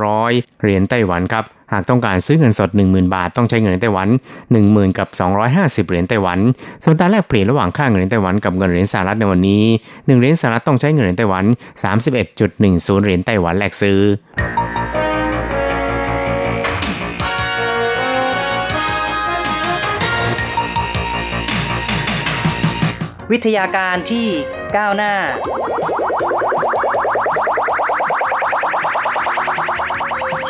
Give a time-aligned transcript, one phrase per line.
[0.00, 4.08] 900 เหรียญไต้หวันครับหากต้องการซื้อเงินสด 10,000 บาท ต้องใช้เงินไต้หวัน
[4.52, 5.08] 10,000กับ
[5.48, 6.38] 250 เหรียญไต้หวัน
[6.84, 11.44] ส่วนตาแลกเปลี่ยนระหว่างค่าเงินไต้หวันกับเงินเหรียญสหรัฐในวันนี้ 1 เหรียญสหรัฐต้องใช้เงินไต้หวัน
[12.04, 13.98] 31.10 เหรียญไต้หวันแลกซื้อ
[23.32, 24.26] วิทยาการที่
[24.76, 25.12] ก้าวหน้า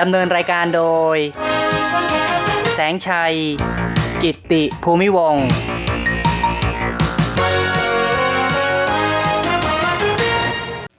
[0.00, 0.84] ดำเนินรายการโด
[1.14, 1.16] ย
[2.74, 3.34] แสงชัย
[4.22, 5.36] กิตติภูมิวง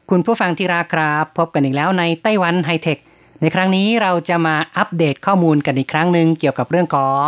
[0.09, 2.97] คุณผู้ฟังที่รักครับ พบกันอีกแล้วในไต้หวันไฮเทค
[3.41, 7.25] ในครั้งนี้เราจะมาอัปเดตข้อมูลกันอีกครั้งหนึ่งเกี่ยวกับเรื่องของ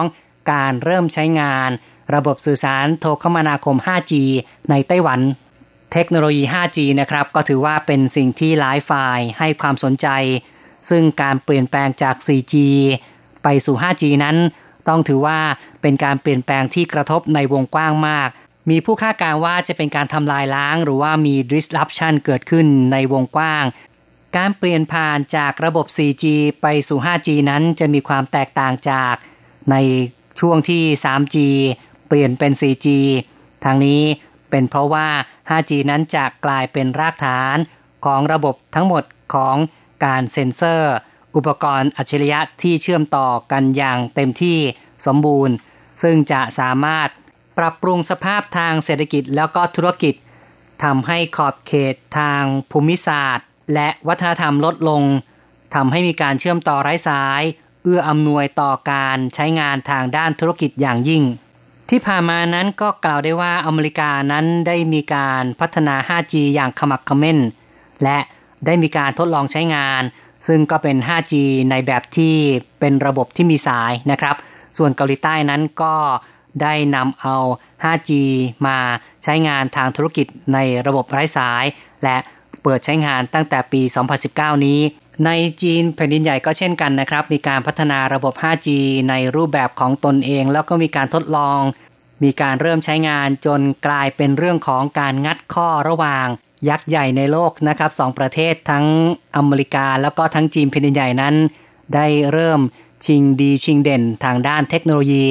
[0.52, 1.70] การเริ่มใช้งาน
[2.16, 4.14] ระบบสื่อสารโทรคมนาคม 5G
[4.70, 5.20] ในไต้หวัน
[5.94, 10.08] เทคโนโลยี 5G นะครับ ก็ถือว่าเป็นสิ่งที่หลายฝ่ายให้ความสนใจ
[10.90, 12.56] ซึ่งการเปลี่ยนแปลงจาก 4G
[13.44, 14.38] ไปสู่ 5G นั้น
[14.88, 15.40] ต้องถือว่า
[15.82, 18.30] เป็นการเปลี่ยนแปลงที่กระทบในวงกว้างมาก
[18.70, 23.64] มีผู้คาดการ์ว่าจะเป็นการทำลายล้าง หรือว่ามี disruption เกิดขึ้นในวงกว้าง
[24.38, 26.26] การเปลี่ยนผ่านจากระบบ 4G
[26.62, 29.16] ไปสู่ 5G นั้นจะมีความแตกต่างจาก
[29.72, 29.76] ใน
[30.40, 31.38] ช่วงที่ 3G
[32.08, 32.88] เปลี่ยนเป็น 4G
[33.64, 34.02] ทางนี้
[34.50, 35.08] เป็นเพราะว่า
[35.50, 37.58] 5G นั้นจะกลายเป็นรากฐาน
[38.06, 39.56] ของระบบทั้งหมดของ
[40.04, 40.94] การเซ็นเซอร์
[41.36, 44.58] อุปกรณ์อัจฉริยะที่เชื่อมต่อกันอย่างเต็มที่
[45.06, 45.56] สมบูรณ์
[46.04, 47.10] ซึ่งจะสามารถ
[47.58, 50.14] ปรับปรุงสภาพทางเศรษฐกิจแล้วก็ธุรกิจ
[50.84, 55.04] ทำให้ขอบเขตทางภูมิศาสตร์ และวัฒนธรรมลดลง
[55.76, 57.42] ทำให้มีการเชื่อมต่อไร้สาย
[57.84, 61.24] เอื้ออำนวยต่อการใช้งานทางด้านธุรกิจอย่างยิ่ง
[61.90, 67.40] ที่ผ่านมานั้นก็กล่าวได้ว่าอเมริกานั้นได้มีการพัฒนา 5G อย่างขมักขม้น
[68.04, 68.20] และ
[68.66, 70.02] ได้มีการทดลองใช้งาน
[70.48, 71.34] ซึ่งก็เป็น 5G
[71.72, 72.36] ในแบบที่
[72.80, 74.36] เป็นระบบที่มีสายนะครับ
[74.78, 75.96] ส่วนเกาหลีใต้นั้นก็
[76.62, 77.36] ได้นำเอา
[77.84, 78.12] 5G
[78.68, 78.78] มา
[79.24, 80.58] ใช้งานทางธุรกิจใน
[80.88, 81.66] ระบบไร้สาย
[82.04, 82.18] และ
[82.64, 83.82] เปิดใช้งานตั้งแต่ปี
[84.24, 84.80] 2019 นี้
[85.26, 85.32] ใน
[85.62, 88.68] จีนแผ่นดินใหญ่ก็เช่นกันนะครับ มีการพัฒนาระบบ 5G
[89.10, 91.62] ในรูปแบบของตนเอง แล้วก็มีการทดลอง
[92.24, 96.28] มีการเริ่มใช้งานจนกลายเป็นเรื่องของการงัดข้อระหว่าง
[96.70, 98.86] ยักษ์ใหญ่ในโลกนะครับสองประเทศทั้ง
[99.36, 101.36] อเมริกาแล้วก็ทั้งจีนแผ่นดินใหญ่นั้น
[101.96, 102.60] ได้เริ่ม
[103.06, 105.26] ชิงดีชิงเด่นทางด้านเทคโนโลยี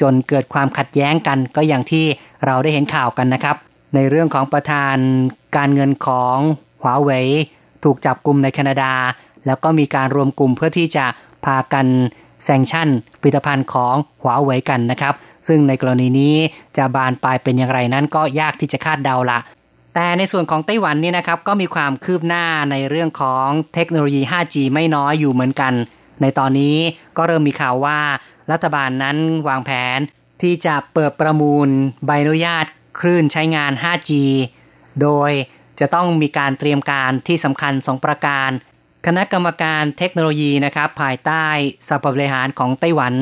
[0.00, 2.04] จนเกิดความขัดแย้งกันก็อย่างที่
[2.44, 3.56] เราได้เห็นข่าวกันนะครับ
[3.94, 4.96] ในเรื่องของประธาน
[5.56, 6.36] การเงินของ
[6.80, 7.26] หัวเว่ย
[7.84, 8.92] ถูกจับกลุ่มในแคนาดา
[9.46, 11.06] แล้วก็มีการรวมกลุ่มเพื่อที่จะ
[11.44, 11.86] พากัน
[12.44, 12.88] แซงชั่น
[13.20, 15.14] ผลิตภัณฑ์ของหัวเว่ยกันนะครับ
[15.48, 16.34] ซึ่งในกรณีนี้
[16.76, 19.38] จะบานปลายเป็นอย่างไรนั้นก็ยากที่จะคาดเดาละ
[19.94, 25.72] แต่ในส่วนของไต้หวันนี่นะครับก็มีความคืบหน้าในเรื่องของเทคโนโลยี 5G ไม่น้อยอยู่เหมือนกัน
[26.20, 26.76] ในตอนนี้
[27.16, 27.98] ก็เริ่มมีข่าวว่า
[28.52, 29.16] รัฐบาลนั้น
[29.48, 29.98] วางแผน
[30.42, 31.68] ที่จะเปิดประมูล
[32.06, 32.64] ใบอนุญาต
[33.00, 34.10] คลื่นใช้งาน 5G
[35.02, 35.30] โดย
[35.80, 38.50] จะต้องมีการเตรียมการที่สำคัญ 2 ประการ
[39.06, 41.44] คณะกรรมการเทคโนโลยีนะครับภายใต้
[41.88, 43.14] สภาบริหารของไต้หวัน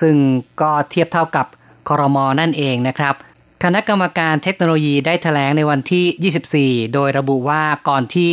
[0.00, 0.16] ซึ่ง
[0.60, 1.46] ก็เทียบเท่ากับ
[1.88, 3.14] คอรมอนั่นเองนะครับ
[3.66, 8.32] คณะกรรมการเทคโนโลยีได้ถแถลงในวันที่ 24 โดยระบุว่าก่อนที่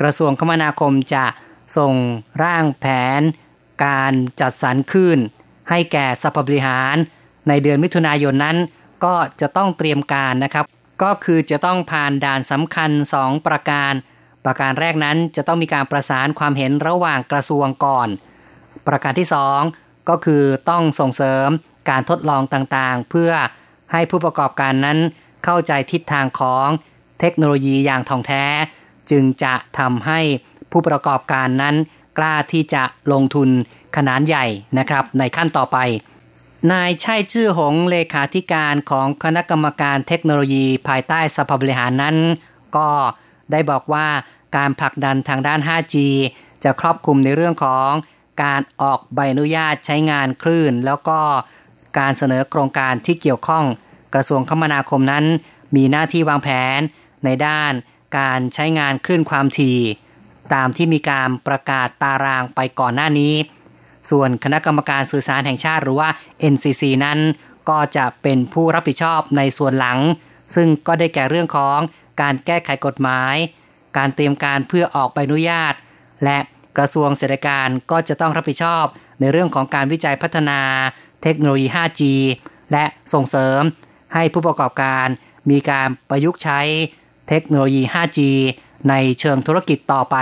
[0.00, 1.24] กระทรวงคมนาคมจะ
[1.76, 1.94] ส่ง
[2.42, 2.86] ร่างแผ
[3.20, 3.22] น
[3.84, 5.18] การจัดสรรคลื่น
[5.70, 6.96] ให้แก่สภบริหาร
[7.48, 8.56] ในเดือนมิถุนายนนั้น
[9.04, 10.64] ก็จะต้องเตรียมการนะครับ
[11.02, 13.92] ก็คือจะต้องผ่านด่านสำคัญ 2 ประการ
[14.44, 18.08] ประการแรกนั้นจะต้องมีการประสานความเห็นระหว่างกระทรวงก่อน
[18.86, 19.28] ประการที่
[19.68, 21.48] 2 ก็คือต้องส่งเสริม
[21.90, 23.32] การทดลองต่างๆ เพื่อ
[23.94, 24.98] ให้ผู้ประกอบการนั้น
[25.44, 26.68] เข้าใจทิศทางของ
[27.20, 28.44] เทคโนโลยีอย่างท่องแท้
[29.10, 30.20] จึงจะทำให้
[30.70, 31.74] ผู้ประกอบการนั้น
[32.18, 32.82] กล้าที่จะ
[33.12, 33.48] ลงทุน
[33.96, 34.46] ขนาดใหญ่
[34.78, 35.78] นะครับในขั้นต่อไป
[36.72, 42.16] นายชัยจื้อหงเลขาธิการของคณะกรรมการเทคโนโลยีภายใต้สภาบริหารนั้น
[42.76, 42.88] ก็
[43.52, 44.06] ได้บอกว่า
[44.56, 45.96] การผลักดันทางด้าน 5G
[46.64, 47.90] จะครอบคลุมในเรื่องของ
[48.42, 51.18] การออกใบอนุญาตใช้งานคลื่น แล้วก็
[51.98, 53.64] การเสนอโครงการที่เกี่ยวข้อง
[54.14, 55.24] กระทรวงคมนาคมนั้น
[55.76, 56.80] มีหน้าที่วางแผน
[57.24, 57.72] ในด้าน
[58.18, 59.80] การใช้งานคลื่นความถี่
[60.54, 63.34] ตามที่มีการประกาศตารางไปก่อนหน้านี้
[64.10, 66.08] ส่วนคณะกรรมการสื่อสารแห่งชาติหรือว่า
[66.52, 67.18] NCC นั้น
[67.68, 69.98] ก็จะเป็นผู้รับผิดชอบในส่วนหลัง
[70.54, 71.78] ซึ่งก็ได้แก่เรื่องของ
[72.20, 73.34] การแก้ไขกฎหมาย
[73.96, 75.74] การเตรียมการเพื่อออกใบอนุญาต
[76.24, 76.38] และ
[76.76, 78.84] กระทรวงเศรษฐการก็จะต้องรับผิดชอบ
[79.20, 80.60] ในเรื่องของการวิจัยพัฒนา
[81.22, 82.02] เทคโนโลยี 5G
[82.72, 83.62] และส่งเสริม
[84.14, 85.06] ให้ผู้ประกอบการ
[85.50, 86.60] มีการประยุกต์ใช้
[87.28, 88.18] เทคโนโลยี 5G
[88.88, 90.16] ในเชิงธุรกิจต่อไป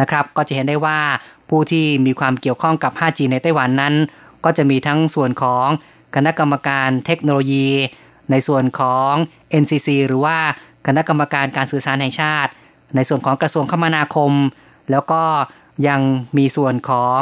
[0.00, 1.00] นะครับ ก็จะเห็นได้ว่า
[1.48, 3.94] ผู้ที่มีความเกี่ยวข้องกับ 5G ในไต้หวันนั้น
[4.44, 5.66] ก็จะมีทั้งส่วนของ
[6.14, 7.68] คณะกรรมการเทคโนโลยี
[8.30, 9.12] ในส่วนของ
[9.62, 10.38] NCC หรือว่า
[10.86, 12.50] คณะกรรมการการสื่อสารแห่งชาติ
[12.96, 14.32] ในส่วนของกระทรวงคมนาคม
[14.90, 15.22] แล้วก็
[15.88, 16.00] ยัง
[16.38, 17.20] มีส่วนของ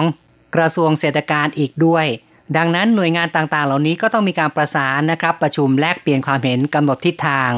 [0.57, 2.07] กระทรวงเศรษฐการอีกด้วย
[2.57, 7.53] ดังนั้นหน่วยงานต่างๆ เหล่านี้ก็ต้องมีการประสานนะครับ ประชุมแลกเปลี่ยนความเห็นกำหนดทิศทาง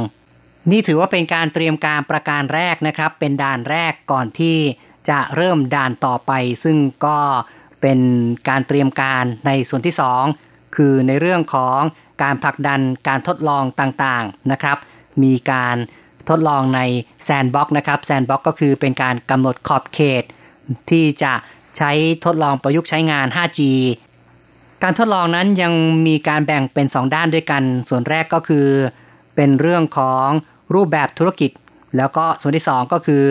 [0.71, 4.57] นี่ถือว่าเป็นการเตรียมการประการแรกนะครับ เป็นด่านแรกก่อนที่
[5.11, 6.33] จะเริ่มด่านต่อไป
[6.65, 6.77] ซึ่ง
[7.07, 7.19] ก็
[7.81, 7.99] เป็น
[8.49, 9.95] การเตรียมการในส่วนที่
[10.35, 11.81] 2 คือในเรื่องของ
[12.23, 14.79] การผลักดันการทดลองต่างๆนะครับ
[15.23, 15.77] มีการ
[16.29, 16.81] ทดลองใน
[17.25, 20.25] sandbox นะครับ sandbox ก็คือเป็นการกำหนดขอบเขต
[20.91, 21.33] ที่จะ
[21.77, 21.91] ใช้
[22.25, 23.61] ทดลองประยุกต์ใช้งาน 5G
[24.82, 25.73] การทดลองนั้นยัง
[26.06, 28.67] มีการแบ่งเป็น 2 ด้านด้วยกัน ส่วนแรกก็คือ
[29.37, 30.29] เป็นเรื่องของ
[30.75, 31.50] รูปแบบธุรกิจ
[31.97, 33.25] แล้วก็ส่วนที่ 2 ก็คือ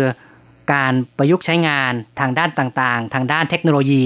[0.73, 4.03] การประยุกต์ใช้งานทางด้านต่างๆ ทางด้านเทคโนโลยี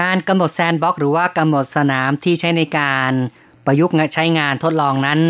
[0.00, 3.12] การกำหนด sandbox หรือว่ากำหนดสนามที่ใช้ในการ
[3.66, 5.20] ประยุกต์ใช้งานทดลองนั้น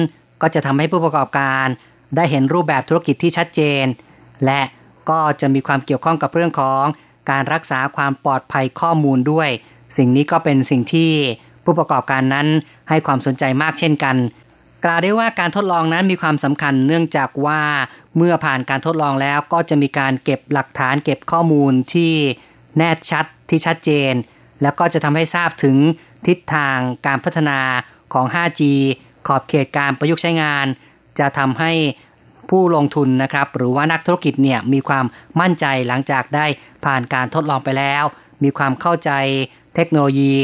[0.42, 1.66] ก็จะทำให้ผู้ประกอบการ
[2.16, 3.84] ได้เห็นรูปแบบธุรกิจที่ชัดเจน
[4.44, 4.60] และ
[5.10, 6.84] ก็จะมีความเกี่ยวข้องกับเรื่องของ
[7.30, 9.48] การรักษาความปลอดภัยข้อมูลด้วย
[9.96, 11.10] สิ่งนี้ก็เป็นสิ่งที่
[11.64, 12.46] ผู้ประกอบการนั้น
[12.88, 14.16] ให้ความสนใจมากเช่นกัน
[14.84, 17.60] กล่าวได้ว่าการทดลองนั้นมีความสำคัญเนื่องจากว่า
[18.16, 22.12] เมื่อผ่านการทดลองแล้วก็จะมีการเก็บหลักฐานเก็บข้อมูลที่
[22.78, 24.12] แน่ชัดที่ชัดเจน
[24.62, 25.76] แล้วก็จะทำให้ทราบถึง
[26.26, 27.58] ทิศทางการพัฒนา
[28.12, 28.62] ของ 5G
[29.26, 30.66] ขอบเขตการประยุกต์ใช้งาน
[31.18, 31.72] จะทำให้
[32.50, 35.04] ผู้ลงทุนนะครับ หรือว่านักธุรกิจเนี่ยมีความ
[35.40, 36.46] มั่นใจหลังจากได้
[36.84, 38.04] ผ่านการทดลองไปแล้ว
[38.42, 39.10] มีความเข้าใจ
[39.74, 40.34] เทคโนโลยี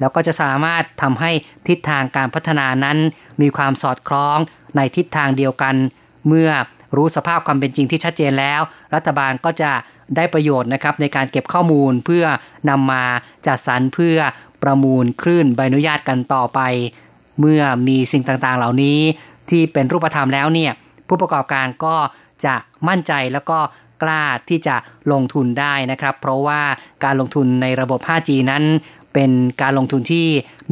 [0.00, 1.30] แล้วก็จะสามารถทำให้
[1.68, 2.98] ทิศทางการพัฒนานั้น
[3.40, 4.38] มีความสอดคล้อง
[4.76, 5.74] ในทิศทางเดียวกัน
[6.28, 6.50] เมื่อ
[6.96, 8.60] รู้สภาพความเป็นจริงที่ชัดเจนแล้ว
[8.94, 9.72] รัฐบาลก็จะ
[10.16, 12.24] ได้ประโยชน์นะครับในการเก็บข้อมูลเพื่อ
[12.70, 13.04] นำมา
[13.46, 14.16] จัดสรรเพื่อ
[14.62, 16.60] ประมูลคลื่นใบอนุญาตกันต่อไป
[17.40, 18.98] เมื่อมีสิ่งต่างๆเหล่านี้
[19.50, 20.72] ที่เป็นรูปธรรมแล้วเนี่ย
[21.08, 21.96] ผู้ประกอบการก็
[22.44, 22.54] จะ
[22.88, 23.58] มั่นใจแล้วก็
[24.02, 24.76] กล้าที่จะ
[25.12, 26.60] ลงทุนได้นะครับ เพราะว่า
[27.04, 28.64] การลงทุนในระบบ 5G นั้น
[29.14, 29.30] เป็น
[29.62, 30.26] การลงทุนที่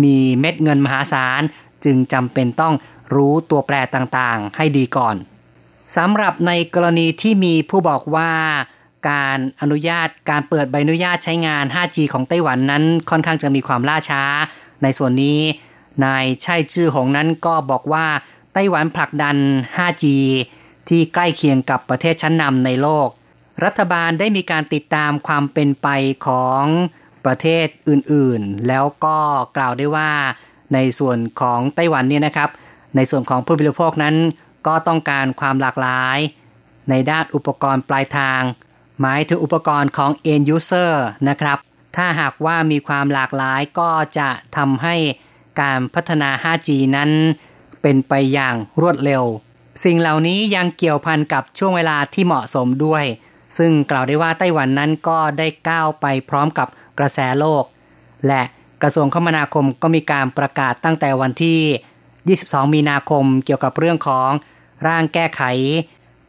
[0.05, 1.43] มีเม็ดเงินมหาศาล
[1.85, 2.75] จึงจำเป็นต้อง
[3.15, 5.17] รู้ตัวแปรต่างๆ ให้ดีก่อน
[5.97, 8.33] สำหรับในกรณีที่มีผู้บอกว่า
[9.11, 14.23] การอนุญาตการเปิดใบอนุญาตใช้งาน 5G ของไต้หวันนั้นค่อนข้างจะมีความล่าช้า
[14.83, 15.41] ในส่วนนี้
[16.05, 18.07] นายชัยชื่อหงนั้นก็บอกว่า
[18.53, 19.37] ไต้หวันผลักดัน
[19.77, 20.05] 5G
[20.89, 23.09] ที่ใกล้เคียงกับประเทศชั้นนำในโลก
[23.65, 25.89] รัฐบาลได้มีการติดตามความเป็นไป
[26.27, 26.65] ของ
[27.25, 29.19] ประเทศอื่นๆ แล้วก็
[29.57, 30.11] กล่าวได้ว่า
[30.75, 32.51] ในส่วนของไต้หวันเนี่ยนะครับ
[32.97, 34.17] ในส่วนของผู้บริโภคนั้น
[34.67, 36.19] ก็ต้องการความหลากหลาย
[36.91, 38.43] ในด้านอุปกรณ์ปลายทาง
[39.01, 40.93] หมายถึงอุปกรณ์ของ end user
[41.29, 41.59] นะครับ
[41.97, 44.97] ถ้าหากว่ามีความหลากหลายก็จะทำให้
[45.61, 47.11] การพัฒนา 5G นั้น
[47.83, 49.25] เป็นไปอย่างรวดเร็ว
[49.85, 53.05] สิ่งเหล่านี้ยังเกี่ยวพันกับช่วงเวลาที่เหมาะสมด้วย
[53.59, 57.65] ซึ่งกล่าวได้ว่าไต้หวันนั้นก็ได้ก้าวไปพร้อมกับกระแสโลก
[58.27, 58.43] และ
[58.83, 64.31] กระทรวงคมนาคมก็มีการประกาศตั้งแต่วันที่ 22 มีนาคมเกี่ยวกับเรื่องของ
[64.87, 65.43] ร่างแก้ไข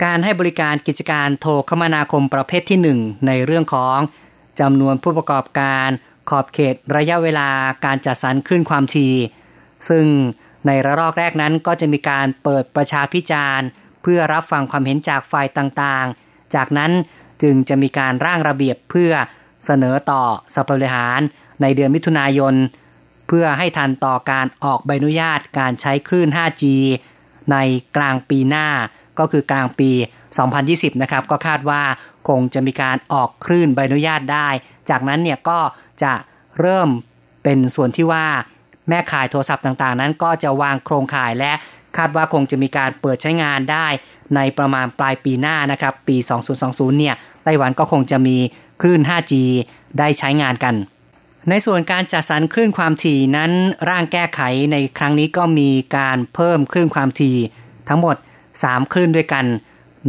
[0.03, 3.97] การให้บริการกิจการโทรคมนาคมประเภทที่ 1 ในเรื่องของ
[4.59, 5.89] จำนวนผู้ประกอบการ
[6.29, 7.49] ขอบเขตระยะเวลา
[7.85, 9.15] การจัดสรรขึ้นความถี่
[9.89, 10.05] ซึ่ง
[10.67, 13.67] ในระลอกแรกนั้นก็จะมีการเปิดประชาพิจารณ์
[14.01, 16.91] เพื่อรับฟังความเห็นจากฝ่ายต่างๆ จากนั้น
[17.41, 19.11] จึงจะมีการร่างระเบียบเพื่อ
[19.65, 20.23] เสนอต่อ
[20.55, 21.19] สภาบริหาร
[21.61, 22.55] ในเดือนมิถุนายน
[23.27, 26.63] เพื่อให้ทันต่อการออกใบอนุญาตการใช้คลื่น 5G
[27.51, 27.57] ใน
[27.95, 28.67] กลางปีหน้า
[29.19, 29.91] ก็คือกลางปี
[30.47, 31.81] 2020 นะครับ ก็คาดว่า
[32.29, 34.49] คงจะมีการออกคลื่นใบอนุญาตได้
[34.89, 35.59] จากนั้นเนี่ยก็
[36.03, 36.13] จะ
[36.59, 36.89] เริ่ม
[37.43, 38.25] เป็นส่วนที่ว่า
[38.89, 41.53] แม่ขายโทรศัพท์ต่างๆ นั้นก็จะวางโครงข่ายและ
[41.97, 43.87] คาดว่าคงจะมีการเปิดใช้งานได้
[44.35, 46.17] ในประมาณปลายปีหน้านะครับปี
[46.57, 48.37] 2020 เนี่ยไต้หวันก็คงจะมี
[48.81, 49.33] คลื่น 5G
[49.99, 50.75] ได้ใช้งานกัน
[51.49, 53.51] ในส่วนการจัดสรรคลื่นความถี่นั้น
[53.89, 57.37] ร่างแก้ไขในครั้งนี้ก็มีการเพิ่มคลื่นความถี่
[57.89, 58.15] ทั้งหมด
[58.55, 59.45] 3 คลื่นด้วยกัน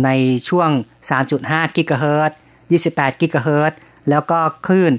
[0.05, 0.11] ใน
[0.49, 0.71] ช่วง
[1.23, 2.37] 3.5 กิกะเฮิรตซ์
[2.79, 3.79] 28 กิกะเฮิรตซ์
[4.11, 4.93] แล้วก็คลื่น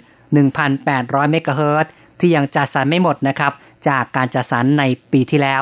[0.63, 3.53] 1,800 เมกะเฮิรตซ์ที่ยังจัดสรรไม่หมดนะครับ
[3.87, 5.55] จากการจัดสรรในปีที่แล้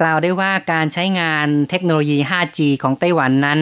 [0.00, 3.60] กล่าวได้ว่าการใช้งานเทคโนโลยี 5G ของไต้หวันนั้น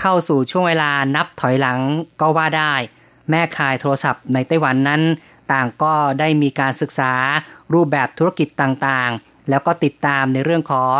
[0.00, 1.78] เข้าสู่ช่วงเวลานับถอยหลัง
[2.20, 2.74] ก็ว่าได้
[3.30, 5.02] แม่ขายโทรศัพท์ในไต้หวันนั้น
[5.52, 7.12] ต่างก็ได้มีการศึกษา
[7.72, 10.96] รูปแบบธุรกิจต่างๆ แล้วก็ติดตามในเรื่องของ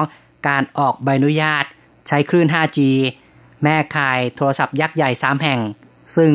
[0.48, 1.64] การออกใบอนุญาต
[2.08, 2.78] ใช้คลื่น 5G
[3.64, 5.60] แม่ขายโทรศัพท์ยักษ์ใหญ่ 3 แห่ง
[6.16, 6.32] ซึ่ง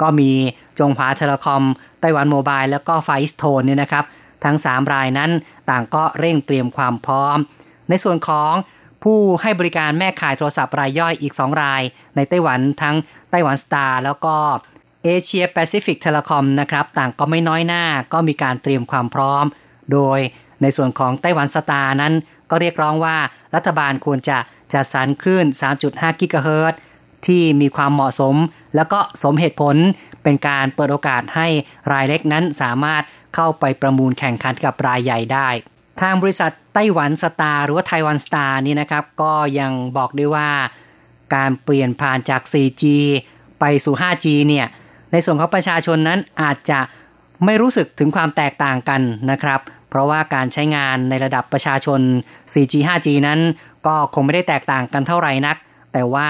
[0.00, 0.30] ก็มี
[0.78, 1.62] จงหวาเทเลคอม
[2.00, 4.04] ไต้หวัน Mobile แล้วก็ FarEasTone เนี่ยนะครับ
[4.44, 5.30] ทั้ง 3 รายนั้น
[5.70, 7.38] ต่างก็เร่งเตรียมความพร้อม
[7.90, 8.52] ในส่วนของ
[9.02, 11.82] ผู้ให้บริการแม่ข่ายโทรศัพท์รายย่อยอีก 2 ราย
[12.16, 12.96] ในไต้หวันทั้ง
[13.30, 14.34] ไต้หวัน Star แล้วก็
[15.04, 19.44] Asia Pacific Telecom นะครับต่างก็ไม่น้อยหน้าก็มีการเตรียมความพร้อม
[19.92, 20.18] โดย
[20.62, 22.14] ในส่วนของไต้หวัน Star นั้น
[22.50, 23.16] ก็เรียกร้องว่า
[23.54, 24.38] รัฐบาลควรจะ
[24.72, 25.46] จัดสรรคลื่น
[25.82, 26.74] 3.5 กิกะเฮิรตซ์
[27.26, 28.36] ที่มีความเหมาะสม
[28.76, 29.76] แล้วก็สมเหตุผล
[30.22, 31.48] เป็นการเปิดโอกาสให้
[31.92, 33.02] รายเล็กนั้นสามารถ
[33.34, 35.48] เข้าไปประมูลแข่งขันกับรายใหญ่ได้
[36.02, 40.50] ทางบริษัทไต้หวันสตาร์หรือว่าไต้หวันสตาร์นี่นะครับ ก็ยังบอกด้วยว่า
[41.34, 42.84] การเปลี่ยนผ่านจาก 4G
[43.60, 44.66] ไปสู่ 5G เนี่ย
[45.12, 46.80] ในส่วนของประชาชนนั้นอาจจะ
[47.44, 52.00] ไม่รู้สึกถึงความแตกต่างกันนะครับ เพราะว่าการใช้งานในระดับประชาชน
[52.52, 53.40] 4G 5G นั้น
[53.86, 55.56] ก็คงไม่ได้แตกต่างกันเท่าไหร่นัก
[55.92, 56.28] แต่ว่า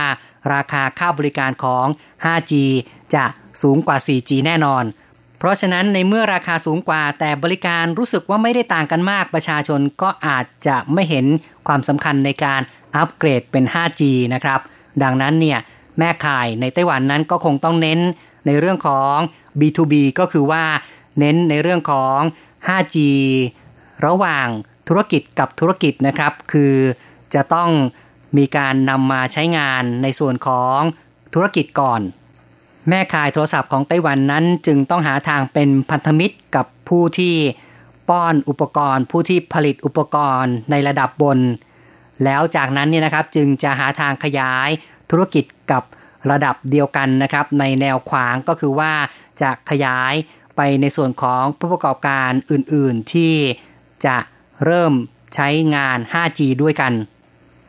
[0.54, 1.86] ราคาค่าบริการของ
[2.24, 2.52] 5G
[3.14, 3.24] จะ
[3.62, 4.84] สูงกว่า 4G แน่นอน
[5.40, 11.26] เพราะฉะนั้นในเมื่อราคาสูงกว่า แต่บริการรู้สึกว่าไม่ได้ต่างกันมากประชาชนก็อาจจะไม่เห็น
[11.66, 12.60] ความสำคัญในการ
[12.96, 14.02] อัปเกรดเป็น 5G
[14.34, 14.60] นะครับ
[15.02, 15.58] ดังนั้นเนี่ย
[15.98, 18.00] แม่ข่ายในไต้หวันนั้นก็คงต้องเน้น
[18.46, 19.16] ในเรื่องของ
[19.60, 20.64] B2B ก็คือว่า
[21.18, 22.18] เน้นในเรื่องของ
[22.68, 22.96] 5G
[24.06, 24.46] ระหว่าง
[24.88, 26.74] ธุรกิจกับธุรกิจนะครับ คือ
[27.34, 27.70] จะต้อง
[28.38, 30.78] มีการนำมาใช้งานในส่วนของ
[31.34, 32.00] ธุรกิจก่อน
[32.88, 37.34] แม่ขายโทรศัพท์ของไต้หวันนั้นจึงต้องหาทางเป็นพันธมิตรกับผู้ที่
[38.08, 41.38] ป้อนอุปกรณ์ ผู้ที่ผลิตอุปกรณ์ในระดับบน
[42.24, 44.68] แล้วจากนั้นเนี่ยนะครับจึงจะหาทางขยาย
[45.10, 45.82] ธุรกิจกับ
[46.30, 48.92] ระดับเดียวกันนะครับ ในแนวขวางก็คือว่า
[49.42, 50.14] จะขยาย
[50.56, 53.34] ไปในส่วนของผู้ประกอบการอื่นๆที่
[54.06, 54.16] จะ
[54.64, 54.92] เริ่ม
[55.34, 56.92] ใช้งาน 5G ด้วยกัน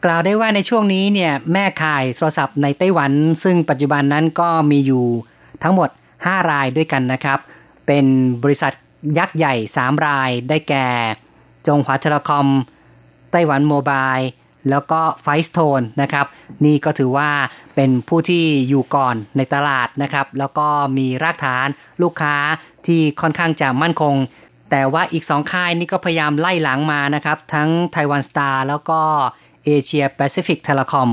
[0.05, 3.11] กล่าวได้ว่าในช่วงนี้เนี่ยแม่ขายโทรศัพท์ในไต้หวัน
[3.43, 5.05] ซึ่งปัจจุบันนั้นก็มีอยู่
[5.63, 5.89] ทั้งหมด
[6.19, 7.39] 5 รายด้วยกันนะครับ
[7.87, 8.05] เป็น
[8.43, 8.73] บริษัท
[9.17, 10.87] ยักษ์ใหญ่ 3 รายได้แก่
[11.67, 12.47] จงหวาเทเลคอม
[13.31, 14.15] ไต้หวันโมบาย
[14.69, 16.25] แล้วก็ไฟสโตนนะครับ
[16.65, 17.29] นี่ก็ถือว่า
[17.75, 20.67] เป็นผู้ที่อยู่ก่อนในตลาดนะครับ แล้วก็
[20.97, 21.67] มีรากฐาน
[22.01, 22.35] ลูกค้า
[22.87, 24.15] ที่ค่อนข้างจะมั่นคง
[24.71, 29.01] แต่ว่าอีกสองค่ายนี่ก็พยายามไล่หลังมานะครับ ทั้งไต้หวัน Star แล้วก็
[29.65, 31.09] Asia Pacific Telecom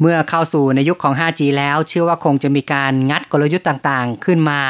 [0.00, 4.60] เมื่อเข้าสู่ในยุคของ 5G แล้ว เชื่อว่าคงจะมีการงัดกลยุทธ์ต่างๆ ขึ้นมา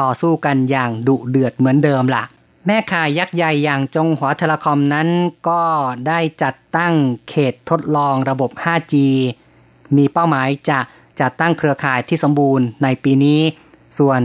[0.00, 2.24] ต่อสู้กันอย่างดุเดือดเหมือนเดิมล่ะ
[2.66, 5.08] แม่ข่ายยักษ์ใหญ่อย่างจงหัว Telecom นั้น
[5.48, 5.62] ก็
[6.06, 6.94] ได้จัดตั้ง
[7.28, 8.94] เขตทดลองระบบ 5G
[9.96, 10.78] มีเป้าหมายจะ
[11.20, 13.40] จัดตั้งเครือข่ายที่สมบูรณ์ในปีนี้
[13.98, 14.20] ส่วน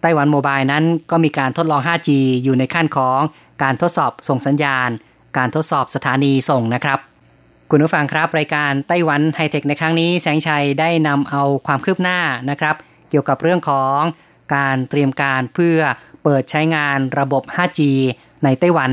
[0.00, 2.10] ไต้หวันโมบายนั้นก็มีการทดลอง 5G
[2.44, 3.20] อยู่ในขั้นของ
[3.62, 4.88] การทดสอบส่งสัญญาณ
[5.36, 6.98] การทดสอบสถานีส่งนะครับ
[7.70, 12.18] คุณผู้ฟังครับ รายการไต้หวันไฮเทคในครั้งนี้แสงชัยได้นำเอาความคืบหน้า
[12.50, 12.76] นะครับ
[13.10, 13.98] เกี่ยวกับเรื่องของ
[14.54, 15.78] การเตรียมการเพื่อ
[16.22, 17.80] เปิดใช้งานระบบ 5G
[18.44, 18.90] ในไต้หวัน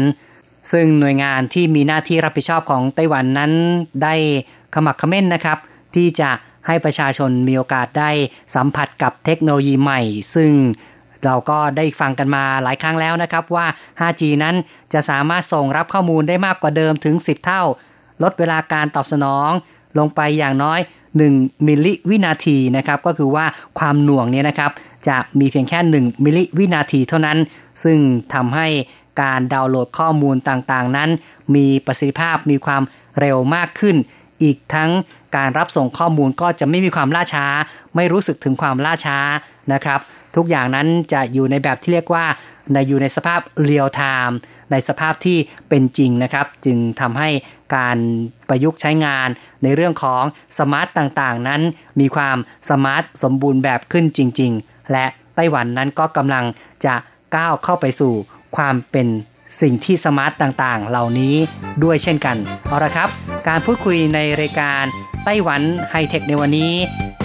[0.72, 3.52] ซึ่งหน่วยงานที่มีหน้าที่รับผิดชอบของไต้หวันนั้น
[4.04, 4.16] ได้
[4.74, 5.58] ขมักขม้นนะครับ
[5.96, 6.30] ที่จะ
[6.68, 8.12] ให้ประชาชนมีโอกาสได้
[8.56, 10.02] สัมผัสกับเทคโนโลยีใหม่
[10.36, 10.52] ซึ่ง
[11.26, 13.66] เราก็ได้ฟังกันมาหลายครั้งแล้วนะครับว่า
[14.00, 14.56] 5G นั้น
[14.94, 17.64] จะสามารถส่งรับข้อมูลได้มากกว่าเดิมถึง 10 เท่า
[18.24, 19.50] ลดเวลาการตอบสนอง
[19.98, 20.80] ลงไปอย่างน้อย
[21.24, 23.46] 1 มิลลิวินาทีนะครับก็คือว่า
[23.80, 24.72] ความหน่วงเนี่ยนะครับ
[25.08, 27.38] จะมีเพียงแค่ 1 มิลลิวินาทีเท่านั้น
[27.84, 28.00] ซึ่ง
[28.34, 28.68] ทำให้
[29.22, 31.10] การดาวน์โหลดข้อมูลต่างๆ นั้น
[31.56, 32.82] มีประสิทธิภาพมีความ
[33.20, 33.96] เร็วมากขึ้น
[34.44, 34.90] อีกทั้ง
[35.36, 37.46] การรับส่งข้อมูลก็จะไม่มีความล่าช้า
[37.96, 39.18] ไม่รู้สึกถึงความล่าช้า
[39.74, 40.00] นะครับ
[40.36, 42.26] ทุกอย่างนั้นจะอยู่ในแบบที่เรียกว่า
[42.72, 44.38] ในอยู่ในสภาพ real time
[44.72, 45.38] ในสภาพที่
[45.70, 47.30] เป็นจริงนะครับ จึงทำให้
[47.76, 47.98] การ
[48.50, 49.28] ประยุกต์ใช้งาน
[49.64, 50.24] ในเรื่องของ
[50.60, 51.62] smart ต่างๆ นั้น
[52.00, 52.38] มีความ
[52.70, 56.46] smart สมบูรณ์แบบขึ้นจริง ๆ และไต้หวันนั้นก็กำลัง
[56.86, 56.96] จะ
[57.36, 58.14] ก้าวเข้าไปสู่
[58.56, 59.08] ความเป็น
[59.62, 61.36] สิ่งที่ smart ต่างๆ เหล่านี้
[61.84, 62.38] ด้วยเช่นกัน
[62.68, 63.10] เอาละครับ
[63.48, 64.84] การพูดคุยในรายการ
[65.26, 65.62] ไต้หวัน
[65.92, 66.74] ไฮเทคในวันนี้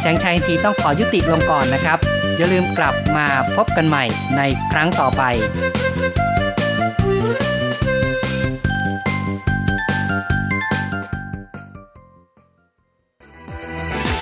[0.00, 1.98] แสงชัยก็ต้องขอยุติลงก่อนนะครับ
[2.36, 3.26] อย่าลืมกลับมา
[3.56, 4.04] พบกันใหม่
[4.36, 5.22] ในครั้งต่อไป